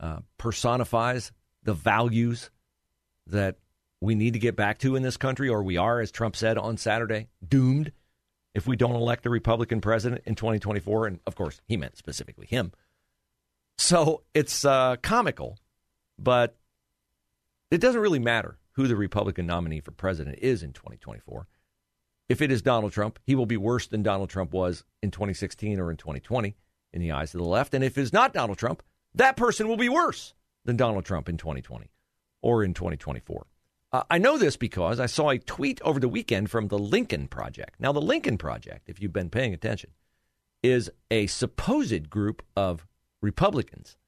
uh, 0.00 0.20
personifies 0.38 1.32
the 1.62 1.74
values 1.74 2.50
that 3.28 3.56
we 4.00 4.14
need 4.14 4.32
to 4.32 4.40
get 4.40 4.56
back 4.56 4.78
to 4.78 4.96
in 4.96 5.02
this 5.02 5.16
country, 5.16 5.48
or 5.48 5.62
we 5.62 5.76
are, 5.76 6.00
as 6.00 6.10
Trump 6.10 6.34
said 6.34 6.58
on 6.58 6.76
Saturday, 6.76 7.28
doomed 7.46 7.92
if 8.54 8.66
we 8.66 8.76
don't 8.76 8.94
elect 8.94 9.26
a 9.26 9.30
Republican 9.30 9.80
president 9.80 10.22
in 10.26 10.34
2024. 10.34 11.06
And 11.06 11.20
of 11.26 11.34
course, 11.34 11.60
he 11.66 11.76
meant 11.76 11.96
specifically 11.96 12.46
him. 12.46 12.72
So 13.78 14.22
it's 14.34 14.64
uh, 14.64 14.96
comical, 15.02 15.58
but 16.18 16.56
it 17.70 17.80
doesn't 17.80 18.00
really 18.00 18.18
matter 18.18 18.58
who 18.72 18.86
the 18.86 18.96
Republican 18.96 19.46
nominee 19.46 19.80
for 19.80 19.90
president 19.90 20.38
is 20.40 20.62
in 20.62 20.72
2024. 20.72 21.46
If 22.28 22.40
it 22.40 22.50
is 22.50 22.62
Donald 22.62 22.92
Trump, 22.92 23.18
he 23.24 23.34
will 23.34 23.46
be 23.46 23.56
worse 23.56 23.86
than 23.86 24.02
Donald 24.02 24.30
Trump 24.30 24.52
was 24.52 24.84
in 25.02 25.10
2016 25.10 25.78
or 25.80 25.90
in 25.90 25.96
2020 25.96 26.56
in 26.92 27.00
the 27.00 27.12
eyes 27.12 27.34
of 27.34 27.40
the 27.40 27.46
left. 27.46 27.74
And 27.74 27.84
if 27.84 27.98
it's 27.98 28.12
not 28.12 28.32
Donald 28.32 28.58
Trump, 28.58 28.82
that 29.14 29.36
person 29.36 29.68
will 29.68 29.76
be 29.76 29.88
worse 29.88 30.34
than 30.64 30.76
Donald 30.76 31.04
Trump 31.04 31.28
in 31.28 31.36
2020 31.36 31.90
or 32.40 32.64
in 32.64 32.74
2024. 32.74 33.46
Uh, 33.92 34.02
I 34.10 34.18
know 34.18 34.38
this 34.38 34.56
because 34.56 34.98
I 34.98 35.06
saw 35.06 35.30
a 35.30 35.38
tweet 35.38 35.80
over 35.82 36.00
the 36.00 36.08
weekend 36.08 36.50
from 36.50 36.68
the 36.68 36.78
Lincoln 36.78 37.28
Project. 37.28 37.78
Now, 37.78 37.92
the 37.92 38.00
Lincoln 38.00 38.38
Project, 38.38 38.88
if 38.88 39.02
you've 39.02 39.12
been 39.12 39.28
paying 39.28 39.52
attention, 39.52 39.90
is 40.62 40.90
a 41.10 41.26
supposed 41.26 42.08
group 42.08 42.42
of 42.56 42.86
Republicans 43.20 43.98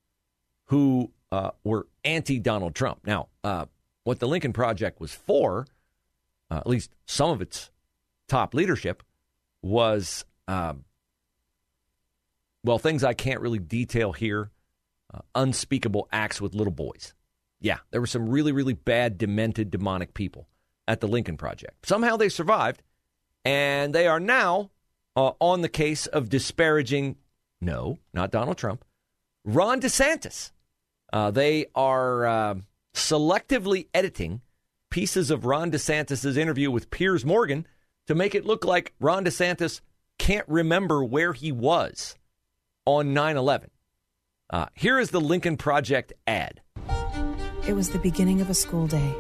who 0.67 1.13
uh, 1.31 1.51
were 1.65 1.87
anti 2.05 2.39
Donald 2.39 2.75
Trump. 2.75 3.01
Now, 3.07 3.29
uh, 3.43 3.67
what 4.05 4.21
the 4.21 4.29
Lincoln 4.29 4.53
Project 4.53 5.01
was 5.01 5.13
for, 5.13 5.67
uh, 6.51 6.57
at 6.57 6.67
least 6.67 6.91
some 7.07 7.31
of 7.31 7.43
its 7.43 7.71
top 8.29 8.55
leadership, 8.55 9.03
was, 9.61 10.25
um, 10.49 10.85
well, 12.63 12.79
things 12.79 13.05
I 13.05 13.13
can't 13.13 13.41
really 13.41 13.59
detail 13.59 14.13
here 14.13 14.51
uh, 15.13 15.21
unspeakable 15.35 16.09
acts 16.11 16.41
with 16.41 16.55
little 16.55 16.73
boys. 16.73 17.15
Yeah, 17.65 17.79
there 17.93 18.01
were 18.03 18.07
some 18.07 18.29
really, 18.29 18.53
really 18.53 18.75
bad, 18.75 19.17
demented, 19.17 19.71
demonic 19.71 20.13
people 20.13 20.49
at 20.87 21.01
the 21.01 21.09
Lincoln 21.09 21.39
Project. 21.39 21.87
Somehow 21.87 22.19
they 22.19 22.29
survived, 22.29 22.83
and 23.43 23.95
they 23.95 24.07
are 24.07 24.21
now 24.21 24.71
uh, 25.17 25.33
on 25.41 25.63
the 25.63 25.71
case 25.71 26.07
of 26.07 26.29
disparaging, 26.29 27.17
no, 27.63 27.97
not 28.13 28.31
Donald 28.31 28.59
Trump, 28.59 28.85
Ron 29.47 29.81
DeSantis. 29.81 30.53
Uh, 31.11 31.31
they 31.31 31.65
are 31.75 32.27
uh, 32.27 32.55
selectively 32.93 33.89
editing 33.95 34.43
pieces 34.91 35.31
of 35.31 35.47
Ron 35.47 35.73
DeSantis' 35.73 36.37
interview 36.37 36.71
with 36.71 36.91
Piers 36.91 37.25
Morgan 37.25 37.67
to 38.09 38.15
make 38.15 38.35
it 38.35 38.45
look 38.45 38.67
like 38.67 38.93
Ron 39.01 39.25
DeSantis 39.25 39.81
can't 40.19 40.47
remember 40.49 41.03
where 41.03 41.33
he 41.33 41.51
was 41.51 42.15
on 42.85 43.15
9 43.15 43.39
11. 43.39 43.71
Uh, 44.51 44.67
here 44.75 44.99
is 44.99 45.13
the 45.13 45.21
Lincoln 45.21 45.57
Project 45.57 46.13
ad. 46.27 46.61
It 47.67 47.75
was 47.75 47.89
the 47.89 47.99
beginning 47.99 48.43
of 48.43 48.51
a 48.51 48.55
school 48.55 48.87
day. 48.87 49.15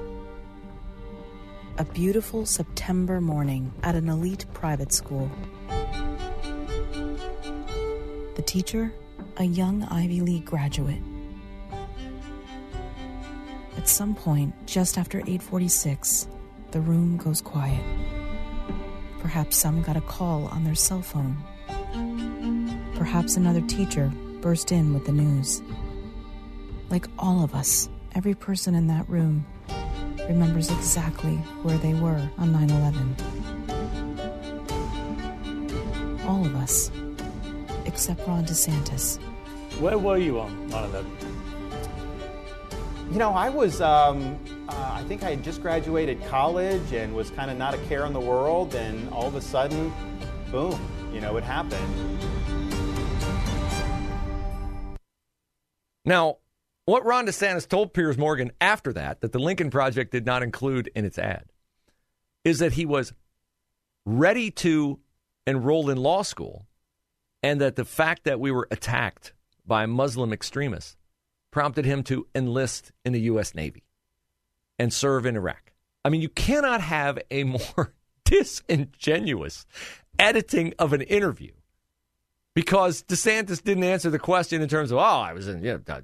A 1.79 1.85
beautiful 1.85 2.45
September 2.45 3.19
morning 3.19 3.73
at 3.83 3.95
an 3.95 4.11
elite 4.11 4.45
private 4.53 4.93
school. 4.93 5.31
The 8.37 8.43
teacher, 8.45 8.93
a 9.39 9.45
young 9.45 9.85
Ivy 9.85 10.21
League 10.21 10.45
graduate. 10.45 11.01
At 13.79 13.89
some 13.89 14.15
point, 14.15 14.53
just 14.67 14.99
after 14.99 15.23
8:46, 15.23 16.29
the 16.73 16.83
room 16.83 17.17
goes 17.17 17.41
quiet. 17.41 17.83
Perhaps 19.21 19.57
some 19.57 19.81
got 19.81 19.97
a 19.97 20.03
call 20.03 20.49
on 20.49 20.65
their 20.65 20.75
cell 20.75 21.01
phone. 21.01 21.39
Perhaps 22.95 23.39
another 23.39 23.63
teacher 23.63 24.13
burst 24.43 24.71
in 24.71 24.93
with 24.93 25.07
the 25.07 25.13
news. 25.13 25.63
Like 26.91 27.09
all 27.19 27.43
of 27.43 27.55
us, 27.55 27.89
Every 28.17 28.35
person 28.35 28.77
in 28.77 28.87
that 28.87 29.09
room 29.09 29.45
remembers 30.29 30.71
exactly 30.71 31.35
where 31.63 31.77
they 31.79 31.95
were 31.95 32.31
on 32.39 32.53
9 32.53 32.71
11. 32.71 33.17
All 36.25 36.47
of 36.47 36.55
us, 36.55 36.93
except 37.87 38.25
Ron 38.27 38.45
DeSantis. 38.45 39.19
Where 39.81 39.99
were 39.99 40.19
you 40.19 40.39
on 40.39 40.69
9 40.69 40.85
11? 40.91 41.17
You 43.11 43.19
know, 43.19 43.33
I 43.33 43.49
was, 43.49 43.81
um, 43.81 44.39
uh, 44.69 44.91
I 44.93 45.03
think 45.09 45.25
I 45.25 45.31
had 45.31 45.43
just 45.43 45.61
graduated 45.61 46.25
college 46.27 46.93
and 46.93 47.17
was 47.17 47.31
kind 47.31 47.51
of 47.51 47.59
not 47.59 47.75
a 47.75 47.79
care 47.89 48.07
in 48.07 48.13
the 48.13 48.21
world, 48.21 48.77
and 48.77 49.09
all 49.11 49.27
of 49.27 49.35
a 49.35 49.41
sudden, 49.41 49.93
boom, 50.53 50.81
you 51.13 51.21
know, 51.21 51.37
it 51.37 51.43
happened. 51.43 51.83
Now, 56.05 56.39
what 56.87 57.05
Ron 57.05 57.27
DeSantis 57.27 57.69
told 57.69 57.95
Piers 57.95 58.19
Morgan 58.19 58.53
after 58.61 58.93
that, 58.93 59.21
that 59.21 59.33
the 59.33 59.39
Lincoln 59.39 59.71
Project 59.71 60.13
did 60.13 60.27
not 60.27 60.43
include 60.43 60.91
in 60.95 61.05
its 61.05 61.19
ad, 61.19 61.45
is 62.45 62.59
that 62.59 62.73
he 62.73 62.85
was 62.85 63.13
ready 64.05 64.51
to 64.51 65.01
enroll 65.47 65.91
in 65.91 65.97
law 65.97 66.23
school 66.23 66.67
and 67.43 67.61
that 67.61 67.77
the 67.77 67.85
fact 67.85 68.25
that 68.25 68.41
we 68.41 68.51
were 68.51 68.69
attacked 68.71 69.33
by 69.67 69.87
Muslim 69.87 70.33
extremists 70.33 70.97
prompted 71.51 71.85
him 71.85 72.03
to 72.03 72.27
enlist 72.35 72.93
in 73.05 73.13
the 73.13 73.21
U.S. 73.23 73.55
Navy 73.55 73.85
and 74.79 74.93
serve 74.93 75.25
in 75.25 75.37
Iraq. 75.37 75.73
I 76.05 76.11
mean, 76.11 76.21
you 76.21 76.29
cannot 76.29 76.81
have 76.81 77.19
a 77.31 77.45
more 77.45 77.95
disingenuous 78.25 79.67
editing 80.19 80.75
of 80.79 80.93
an 80.93 81.03
interview 81.03 81.53
because 82.55 83.03
DeSantis 83.05 83.63
didn't 83.63 83.85
answer 83.85 84.11
the 84.11 84.19
question 84.19 84.63
in 84.63 84.69
terms 84.69 84.91
of, 84.91 84.99
oh, 84.99 85.01
I 85.01 85.33
was 85.33 85.49
in, 85.49 85.63
you 85.63 85.73
uh, 85.73 85.79
know, 85.87 86.01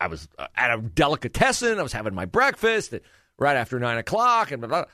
I 0.00 0.06
was 0.08 0.28
uh, 0.38 0.46
at 0.56 0.76
a 0.76 0.80
delicatessen. 0.80 1.78
I 1.78 1.82
was 1.82 1.92
having 1.92 2.14
my 2.14 2.24
breakfast 2.24 2.94
right 3.38 3.56
after 3.56 3.78
nine 3.78 3.98
o'clock, 3.98 4.50
and 4.50 4.60
blah, 4.60 4.68
blah. 4.68 4.84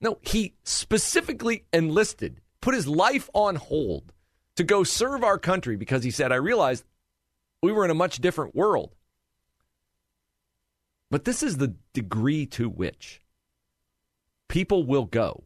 no, 0.00 0.18
he 0.22 0.54
specifically 0.64 1.64
enlisted, 1.72 2.40
put 2.60 2.74
his 2.74 2.86
life 2.86 3.30
on 3.34 3.56
hold 3.56 4.12
to 4.56 4.64
go 4.64 4.82
serve 4.84 5.22
our 5.24 5.38
country 5.38 5.76
because 5.76 6.04
he 6.04 6.10
said, 6.10 6.32
"I 6.32 6.36
realized 6.36 6.84
we 7.62 7.72
were 7.72 7.84
in 7.84 7.90
a 7.90 7.94
much 7.94 8.18
different 8.18 8.54
world." 8.54 8.94
But 11.10 11.24
this 11.24 11.42
is 11.42 11.56
the 11.56 11.74
degree 11.92 12.46
to 12.46 12.68
which 12.68 13.20
people 14.48 14.84
will 14.84 15.06
go 15.06 15.44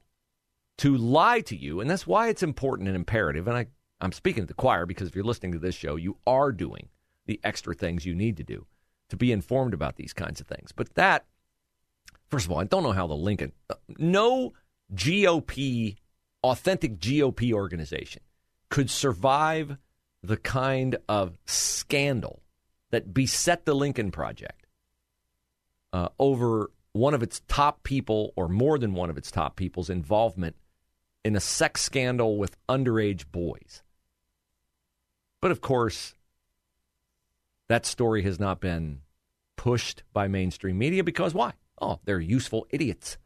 to 0.78 0.96
lie 0.96 1.40
to 1.40 1.56
you, 1.56 1.80
and 1.80 1.88
that's 1.88 2.06
why 2.06 2.28
it's 2.28 2.42
important 2.42 2.88
and 2.88 2.96
imperative. 2.96 3.46
And 3.48 3.56
I, 3.56 3.66
I'm 4.00 4.12
speaking 4.12 4.42
to 4.42 4.46
the 4.46 4.54
choir 4.54 4.86
because 4.86 5.08
if 5.08 5.14
you're 5.14 5.24
listening 5.24 5.52
to 5.52 5.58
this 5.58 5.74
show, 5.74 5.96
you 5.96 6.18
are 6.26 6.52
doing 6.52 6.88
the 7.26 7.40
extra 7.42 7.74
things 7.74 8.06
you 8.06 8.14
need 8.14 8.36
to 8.36 8.44
do 8.44 8.66
to 9.08 9.16
be 9.16 9.32
informed 9.32 9.74
about 9.74 9.96
these 9.96 10.12
kinds 10.12 10.40
of 10.40 10.46
things. 10.46 10.72
But 10.72 10.94
that, 10.94 11.24
first 12.28 12.46
of 12.46 12.52
all, 12.52 12.60
I 12.60 12.64
don't 12.64 12.82
know 12.82 12.92
how 12.92 13.06
the 13.06 13.14
Lincoln, 13.14 13.52
no 13.98 14.52
GOP, 14.94 15.96
authentic 16.42 16.98
GOP 16.98 17.52
organization 17.52 18.22
could 18.68 18.90
survive 18.90 19.76
the 20.22 20.36
kind 20.36 20.96
of 21.08 21.38
scandal 21.46 22.42
that 22.90 23.12
beset 23.12 23.64
the 23.64 23.74
Lincoln 23.74 24.10
Project 24.10 24.66
uh, 25.92 26.08
over 26.18 26.70
one 26.92 27.12
of 27.14 27.22
its 27.22 27.42
top 27.48 27.82
people, 27.82 28.32
or 28.36 28.48
more 28.48 28.78
than 28.78 28.94
one 28.94 29.10
of 29.10 29.18
its 29.18 29.30
top 29.30 29.56
people's 29.56 29.90
involvement 29.90 30.54
in 31.24 31.34
a 31.34 31.40
sex 31.40 31.82
scandal 31.82 32.38
with 32.38 32.56
underage 32.68 33.24
boys. 33.32 33.82
But 35.40 35.50
of 35.50 35.60
course, 35.60 36.14
that 37.68 37.86
story 37.86 38.22
has 38.22 38.38
not 38.38 38.60
been 38.60 39.00
pushed 39.56 40.02
by 40.12 40.28
mainstream 40.28 40.78
media 40.78 41.02
because 41.02 41.34
why? 41.34 41.52
Oh, 41.80 42.00
they're 42.04 42.20
useful 42.20 42.66
idiots. 42.70 43.18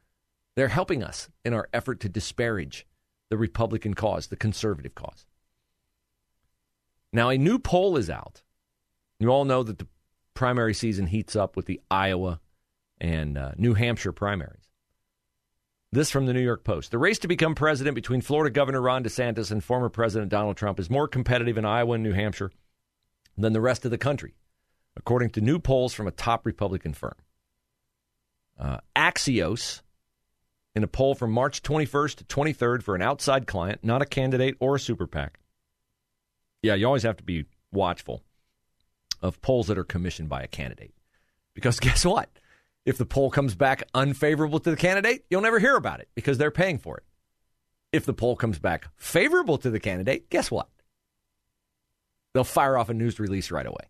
They're 0.57 0.69
helping 0.69 1.03
us 1.03 1.29
in 1.45 1.55
our 1.55 1.69
effort 1.73 2.01
to 2.01 2.09
disparage 2.09 2.87
the 3.31 3.37
Republican 3.37 3.95
cause, 3.95 4.29
the 4.29 4.37
conservative 4.37 4.95
cause. 4.95 5.27
Now, 7.13 7.29
a 7.31 7.39
new 7.39 7.59
poll 7.59 7.97
is 7.97 8.11
out. 8.11 8.43
You 9.19 9.29
all 9.31 9.45
know 9.45 9.63
that 9.63 9.79
the 9.79 9.87
primary 10.35 10.75
season 10.75 11.07
heats 11.07 11.35
up 11.35 11.57
with 11.57 11.67
the 11.67 11.81
Iowa 11.91 12.41
and 13.01 13.37
uh, 13.37 13.53
New 13.57 13.75
Hampshire 13.75 14.13
primaries. 14.13 14.69
This 15.91 16.11
from 16.11 16.27
the 16.27 16.35
New 16.35 16.43
York 16.43 16.65
Post. 16.65 16.91
The 16.91 16.99
race 16.99 17.19
to 17.21 17.29
become 17.29 17.55
president 17.55 17.95
between 17.95 18.21
Florida 18.21 18.53
Governor 18.53 18.83
Ron 18.83 19.03
DeSantis 19.03 19.51
and 19.51 19.65
former 19.65 19.89
President 19.89 20.31
Donald 20.31 20.57
Trump 20.57 20.79
is 20.79 20.91
more 20.91 21.09
competitive 21.09 21.57
in 21.57 21.65
Iowa 21.65 21.95
and 21.95 22.03
New 22.03 22.13
Hampshire 22.13 22.53
than 23.43 23.53
the 23.53 23.61
rest 23.61 23.85
of 23.85 23.91
the 23.91 23.99
country, 23.99 24.35
according 24.97 25.31
to 25.31 25.41
new 25.41 25.59
polls 25.59 25.95
from 25.95 26.07
a 26.07 26.13
top 26.13 26.45
Republican 26.45 26.93
firm. 26.93 27.15
Uh, 28.59 28.79
Axios, 28.97 29.83
in 30.75 30.85
a 30.85 30.89
poll 30.89 31.15
from 31.15 31.33
March 31.33 31.63
21st 31.63 32.17
to 32.17 32.25
23rd 32.25 32.83
for 32.83 32.95
an 32.95 33.03
outside 33.03 33.47
client, 33.47 33.81
not 33.83 34.03
a 34.03 34.07
candidate 34.07 34.57
or 34.61 34.77
a 34.77 34.81
super 34.81 35.07
PAC. 35.07 35.39
Yeah, 36.63 36.75
you 36.75 36.87
always 36.87 37.03
have 37.03 37.17
to 37.19 37.25
be 37.25 37.47
watchful 37.73 38.23
of 39.21 39.41
polls 39.43 39.67
that 39.69 39.79
are 39.79 39.85
commissioned 39.85 40.29
by 40.29 40.43
a 40.43 40.49
candidate. 40.49 40.93
Because 41.55 41.81
guess 41.81 42.05
what? 42.05 42.31
If 42.85 42.97
the 42.97 43.07
poll 43.07 43.31
comes 43.31 43.55
back 43.55 43.83
unfavorable 43.95 44.61
to 44.61 44.71
the 44.71 44.77
candidate, 44.77 45.25
you'll 45.31 45.43
never 45.43 45.59
hear 45.59 45.77
about 45.77 46.01
it 46.01 46.09
because 46.15 46.39
they're 46.39 46.51
paying 46.51 46.79
for 46.79 46.97
it. 46.99 47.05
If 47.93 48.05
the 48.05 48.15
poll 48.15 48.37
comes 48.37 48.59
back 48.59 48.87
favorable 48.97 49.59
to 49.59 49.71
the 49.71 49.81
candidate, 49.81 50.31
guess 50.31 50.51
what? 50.51 50.69
They'll 52.35 52.45
fire 52.45 52.77
off 52.77 52.89
a 52.89 52.95
news 52.95 53.19
release 53.19 53.51
right 53.51 53.67
away. 53.67 53.89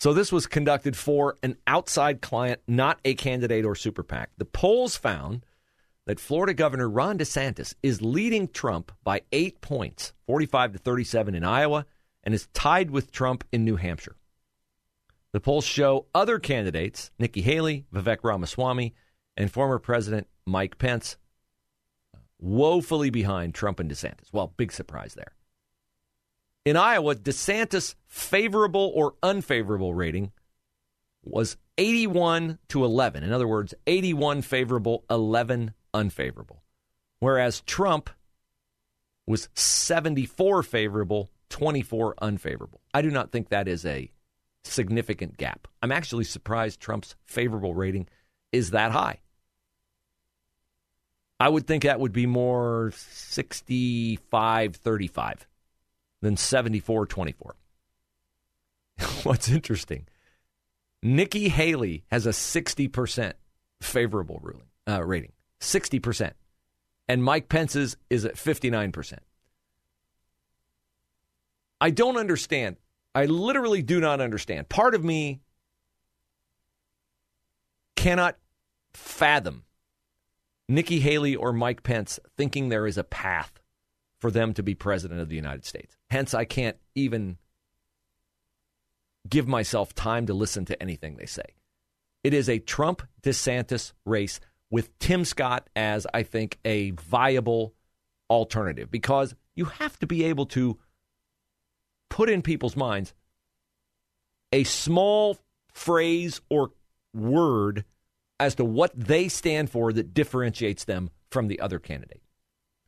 So 0.00 0.12
this 0.12 0.32
was 0.32 0.46
conducted 0.46 0.96
for 0.96 1.36
an 1.42 1.56
outside 1.66 2.20
client, 2.20 2.60
not 2.66 2.98
a 3.04 3.14
candidate 3.14 3.64
or 3.64 3.76
super 3.76 4.02
PAC. 4.02 4.30
The 4.36 4.44
polls 4.44 4.96
found 4.96 5.46
that 6.06 6.18
Florida 6.18 6.54
Governor 6.54 6.88
Ron 6.88 7.18
DeSantis 7.18 7.74
is 7.82 8.02
leading 8.02 8.48
Trump 8.48 8.90
by 9.04 9.22
eight 9.30 9.60
points, 9.60 10.12
45 10.26 10.72
to 10.72 10.78
37 10.78 11.34
in 11.36 11.44
Iowa, 11.44 11.86
and 12.24 12.34
is 12.34 12.48
tied 12.52 12.90
with 12.90 13.12
Trump 13.12 13.44
in 13.52 13.64
New 13.64 13.76
Hampshire. 13.76 14.16
The 15.32 15.40
polls 15.40 15.64
show 15.64 16.06
other 16.14 16.38
candidates, 16.38 17.10
Nikki 17.18 17.40
Haley, 17.40 17.86
Vivek 17.94 18.18
Ramaswamy, 18.22 18.94
and 19.36 19.50
former 19.50 19.78
President 19.78 20.26
Mike 20.46 20.78
Pence, 20.78 21.16
woefully 22.38 23.10
behind 23.10 23.54
Trump 23.54 23.80
and 23.80 23.90
DeSantis. 23.90 24.32
Well, 24.32 24.52
big 24.56 24.72
surprise 24.72 25.14
there. 25.14 25.32
In 26.64 26.76
Iowa, 26.76 27.16
DeSantis' 27.16 27.96
favorable 28.06 28.92
or 28.94 29.14
unfavorable 29.22 29.94
rating 29.94 30.30
was 31.24 31.56
81 31.76 32.58
to 32.68 32.84
11. 32.84 33.24
In 33.24 33.32
other 33.32 33.48
words, 33.48 33.74
81 33.86 34.42
favorable, 34.42 35.04
11 35.10 35.74
unfavorable. 35.92 36.62
Whereas 37.18 37.62
Trump 37.62 38.10
was 39.26 39.48
74 39.54 40.62
favorable, 40.62 41.30
24 41.50 42.14
unfavorable. 42.20 42.80
I 42.94 43.02
do 43.02 43.10
not 43.10 43.32
think 43.32 43.48
that 43.48 43.66
is 43.66 43.84
a 43.84 44.10
significant 44.62 45.36
gap. 45.36 45.66
I'm 45.82 45.92
actually 45.92 46.24
surprised 46.24 46.80
Trump's 46.80 47.16
favorable 47.24 47.74
rating 47.74 48.08
is 48.52 48.70
that 48.70 48.92
high. 48.92 49.20
I 51.40 51.48
would 51.48 51.66
think 51.66 51.82
that 51.82 51.98
would 51.98 52.12
be 52.12 52.26
more 52.26 52.92
65 52.94 54.76
35 54.76 55.46
than 56.22 56.36
74 56.36 57.06
24. 57.06 57.56
What's 59.24 59.50
interesting, 59.50 60.06
Nikki 61.02 61.48
Haley 61.48 62.04
has 62.10 62.26
a 62.26 62.30
60% 62.30 63.32
favorable 63.80 64.40
ruling, 64.42 64.68
uh, 64.88 65.02
rating. 65.02 65.32
60%. 65.60 66.32
And 67.08 67.22
Mike 67.22 67.48
Pence's 67.48 67.96
is 68.08 68.24
at 68.24 68.36
59%. 68.36 69.18
I 71.80 71.90
don't 71.90 72.16
understand. 72.16 72.76
I 73.14 73.26
literally 73.26 73.82
do 73.82 74.00
not 74.00 74.20
understand. 74.20 74.68
Part 74.68 74.94
of 74.94 75.04
me 75.04 75.40
cannot 77.96 78.38
fathom 78.94 79.64
Nikki 80.68 81.00
Haley 81.00 81.34
or 81.34 81.52
Mike 81.52 81.82
Pence 81.82 82.20
thinking 82.36 82.68
there 82.68 82.86
is 82.86 82.96
a 82.96 83.04
path 83.04 83.61
for 84.22 84.30
them 84.30 84.54
to 84.54 84.62
be 84.62 84.76
president 84.76 85.20
of 85.20 85.28
the 85.28 85.34
United 85.34 85.64
States. 85.64 85.96
Hence, 86.08 86.32
I 86.32 86.44
can't 86.44 86.76
even 86.94 87.38
give 89.28 89.48
myself 89.48 89.96
time 89.96 90.26
to 90.26 90.32
listen 90.32 90.64
to 90.66 90.80
anything 90.80 91.16
they 91.16 91.26
say. 91.26 91.42
It 92.22 92.32
is 92.32 92.48
a 92.48 92.60
Trump 92.60 93.02
DeSantis 93.24 93.92
race 94.06 94.38
with 94.70 94.96
Tim 95.00 95.24
Scott 95.24 95.68
as, 95.74 96.06
I 96.14 96.22
think, 96.22 96.60
a 96.64 96.92
viable 96.92 97.74
alternative 98.30 98.92
because 98.92 99.34
you 99.56 99.64
have 99.64 99.98
to 99.98 100.06
be 100.06 100.22
able 100.26 100.46
to 100.46 100.78
put 102.08 102.30
in 102.30 102.42
people's 102.42 102.76
minds 102.76 103.14
a 104.52 104.62
small 104.62 105.36
phrase 105.72 106.40
or 106.48 106.70
word 107.12 107.84
as 108.38 108.54
to 108.54 108.64
what 108.64 108.92
they 108.94 109.26
stand 109.26 109.68
for 109.68 109.92
that 109.92 110.14
differentiates 110.14 110.84
them 110.84 111.10
from 111.32 111.48
the 111.48 111.58
other 111.58 111.80
candidate. 111.80 112.22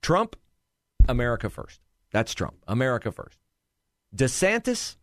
Trump, 0.00 0.36
America 1.08 1.50
first. 1.50 1.80
That's 2.10 2.34
Trump, 2.34 2.56
America 2.66 3.10
first. 3.12 3.38
DeSantis 4.14 4.96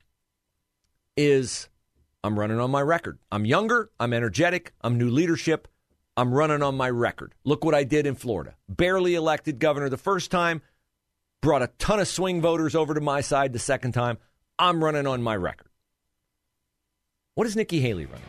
is, 1.18 1.70
I'm 2.24 2.40
running 2.40 2.60
on 2.60 2.72
my 2.72 2.82
record. 2.82 3.20
I'm 3.32 3.46
younger, 3.46 3.92
I'm 4.00 4.14
energetic, 4.14 4.74
I'm 4.82 4.98
new 4.98 5.10
leadership, 5.10 5.68
I'm 6.16 6.34
running 6.34 6.64
on 6.64 6.76
my 6.76 6.90
record. 6.90 7.36
Look 7.44 7.66
what 7.66 7.76
I 7.76 7.84
did 7.84 8.06
in 8.06 8.16
Florida. 8.16 8.56
Barely 8.70 9.16
elected 9.16 9.60
governor 9.60 9.90
the 9.90 9.98
first 9.98 10.32
time, 10.32 10.62
brought 11.42 11.62
a 11.62 11.68
ton 11.80 12.00
of 12.00 12.08
swing 12.08 12.42
voters 12.42 12.76
over 12.76 12.94
to 12.94 13.02
my 13.02 13.22
side 13.22 13.54
the 13.54 13.60
second 13.60 13.94
time. 13.94 14.18
I'm 14.60 14.84
running 14.84 15.08
on 15.08 15.22
my 15.24 15.36
record. 15.36 15.68
What 17.36 17.48
is 17.48 17.56
Nikki 17.56 17.80
Haley 17.80 18.06
running? 18.06 18.22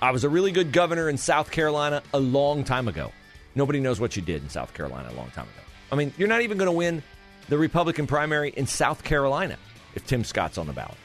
I 0.00 0.10
was 0.10 0.24
a 0.24 0.28
really 0.28 0.52
good 0.52 0.72
governor 0.72 1.08
in 1.08 1.16
South 1.16 1.50
Carolina 1.50 2.02
a 2.12 2.20
long 2.20 2.64
time 2.64 2.88
ago. 2.88 3.12
Nobody 3.54 3.80
knows 3.80 4.00
what 4.00 4.16
you 4.16 4.22
did 4.22 4.42
in 4.42 4.48
South 4.48 4.72
Carolina 4.74 5.10
a 5.10 5.16
long 5.16 5.30
time 5.30 5.44
ago. 5.44 5.61
I 5.92 5.94
mean, 5.94 6.12
you're 6.16 6.28
not 6.28 6.40
even 6.40 6.56
going 6.56 6.70
to 6.70 6.76
win 6.76 7.02
the 7.50 7.58
Republican 7.58 8.06
primary 8.06 8.48
in 8.56 8.66
South 8.66 9.04
Carolina 9.04 9.58
if 9.94 10.06
Tim 10.06 10.24
Scott's 10.24 10.56
on 10.56 10.66
the 10.66 10.72
ballot. 10.72 10.96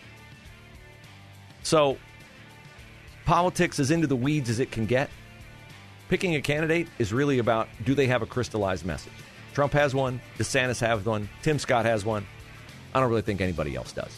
So, 1.64 1.98
politics 3.26 3.80
is 3.80 3.92
into 3.92 4.08
the 4.08 4.16
weeds 4.16 4.50
as 4.50 4.60
it 4.60 4.72
can 4.72 4.86
get. 4.86 5.10
Picking 6.08 6.36
a 6.36 6.42
candidate 6.42 6.88
is 7.00 7.12
really 7.12 7.40
about 7.40 7.68
do 7.84 7.94
they 7.94 8.08
have 8.08 8.22
a 8.22 8.26
crystallized 8.26 8.86
message? 8.86 9.12
Trump 9.54 9.74
has 9.74 9.94
one, 9.94 10.22
DeSantis 10.38 10.80
has 10.80 11.04
one, 11.04 11.28
Tim 11.42 11.60
Scott 11.60 11.84
has 11.84 12.06
one. 12.06 12.26
I 12.96 13.02
don't 13.02 13.10
really 13.10 13.24
think 13.24 13.42
anybody 13.42 13.76
else 13.76 13.92
does. 13.92 14.18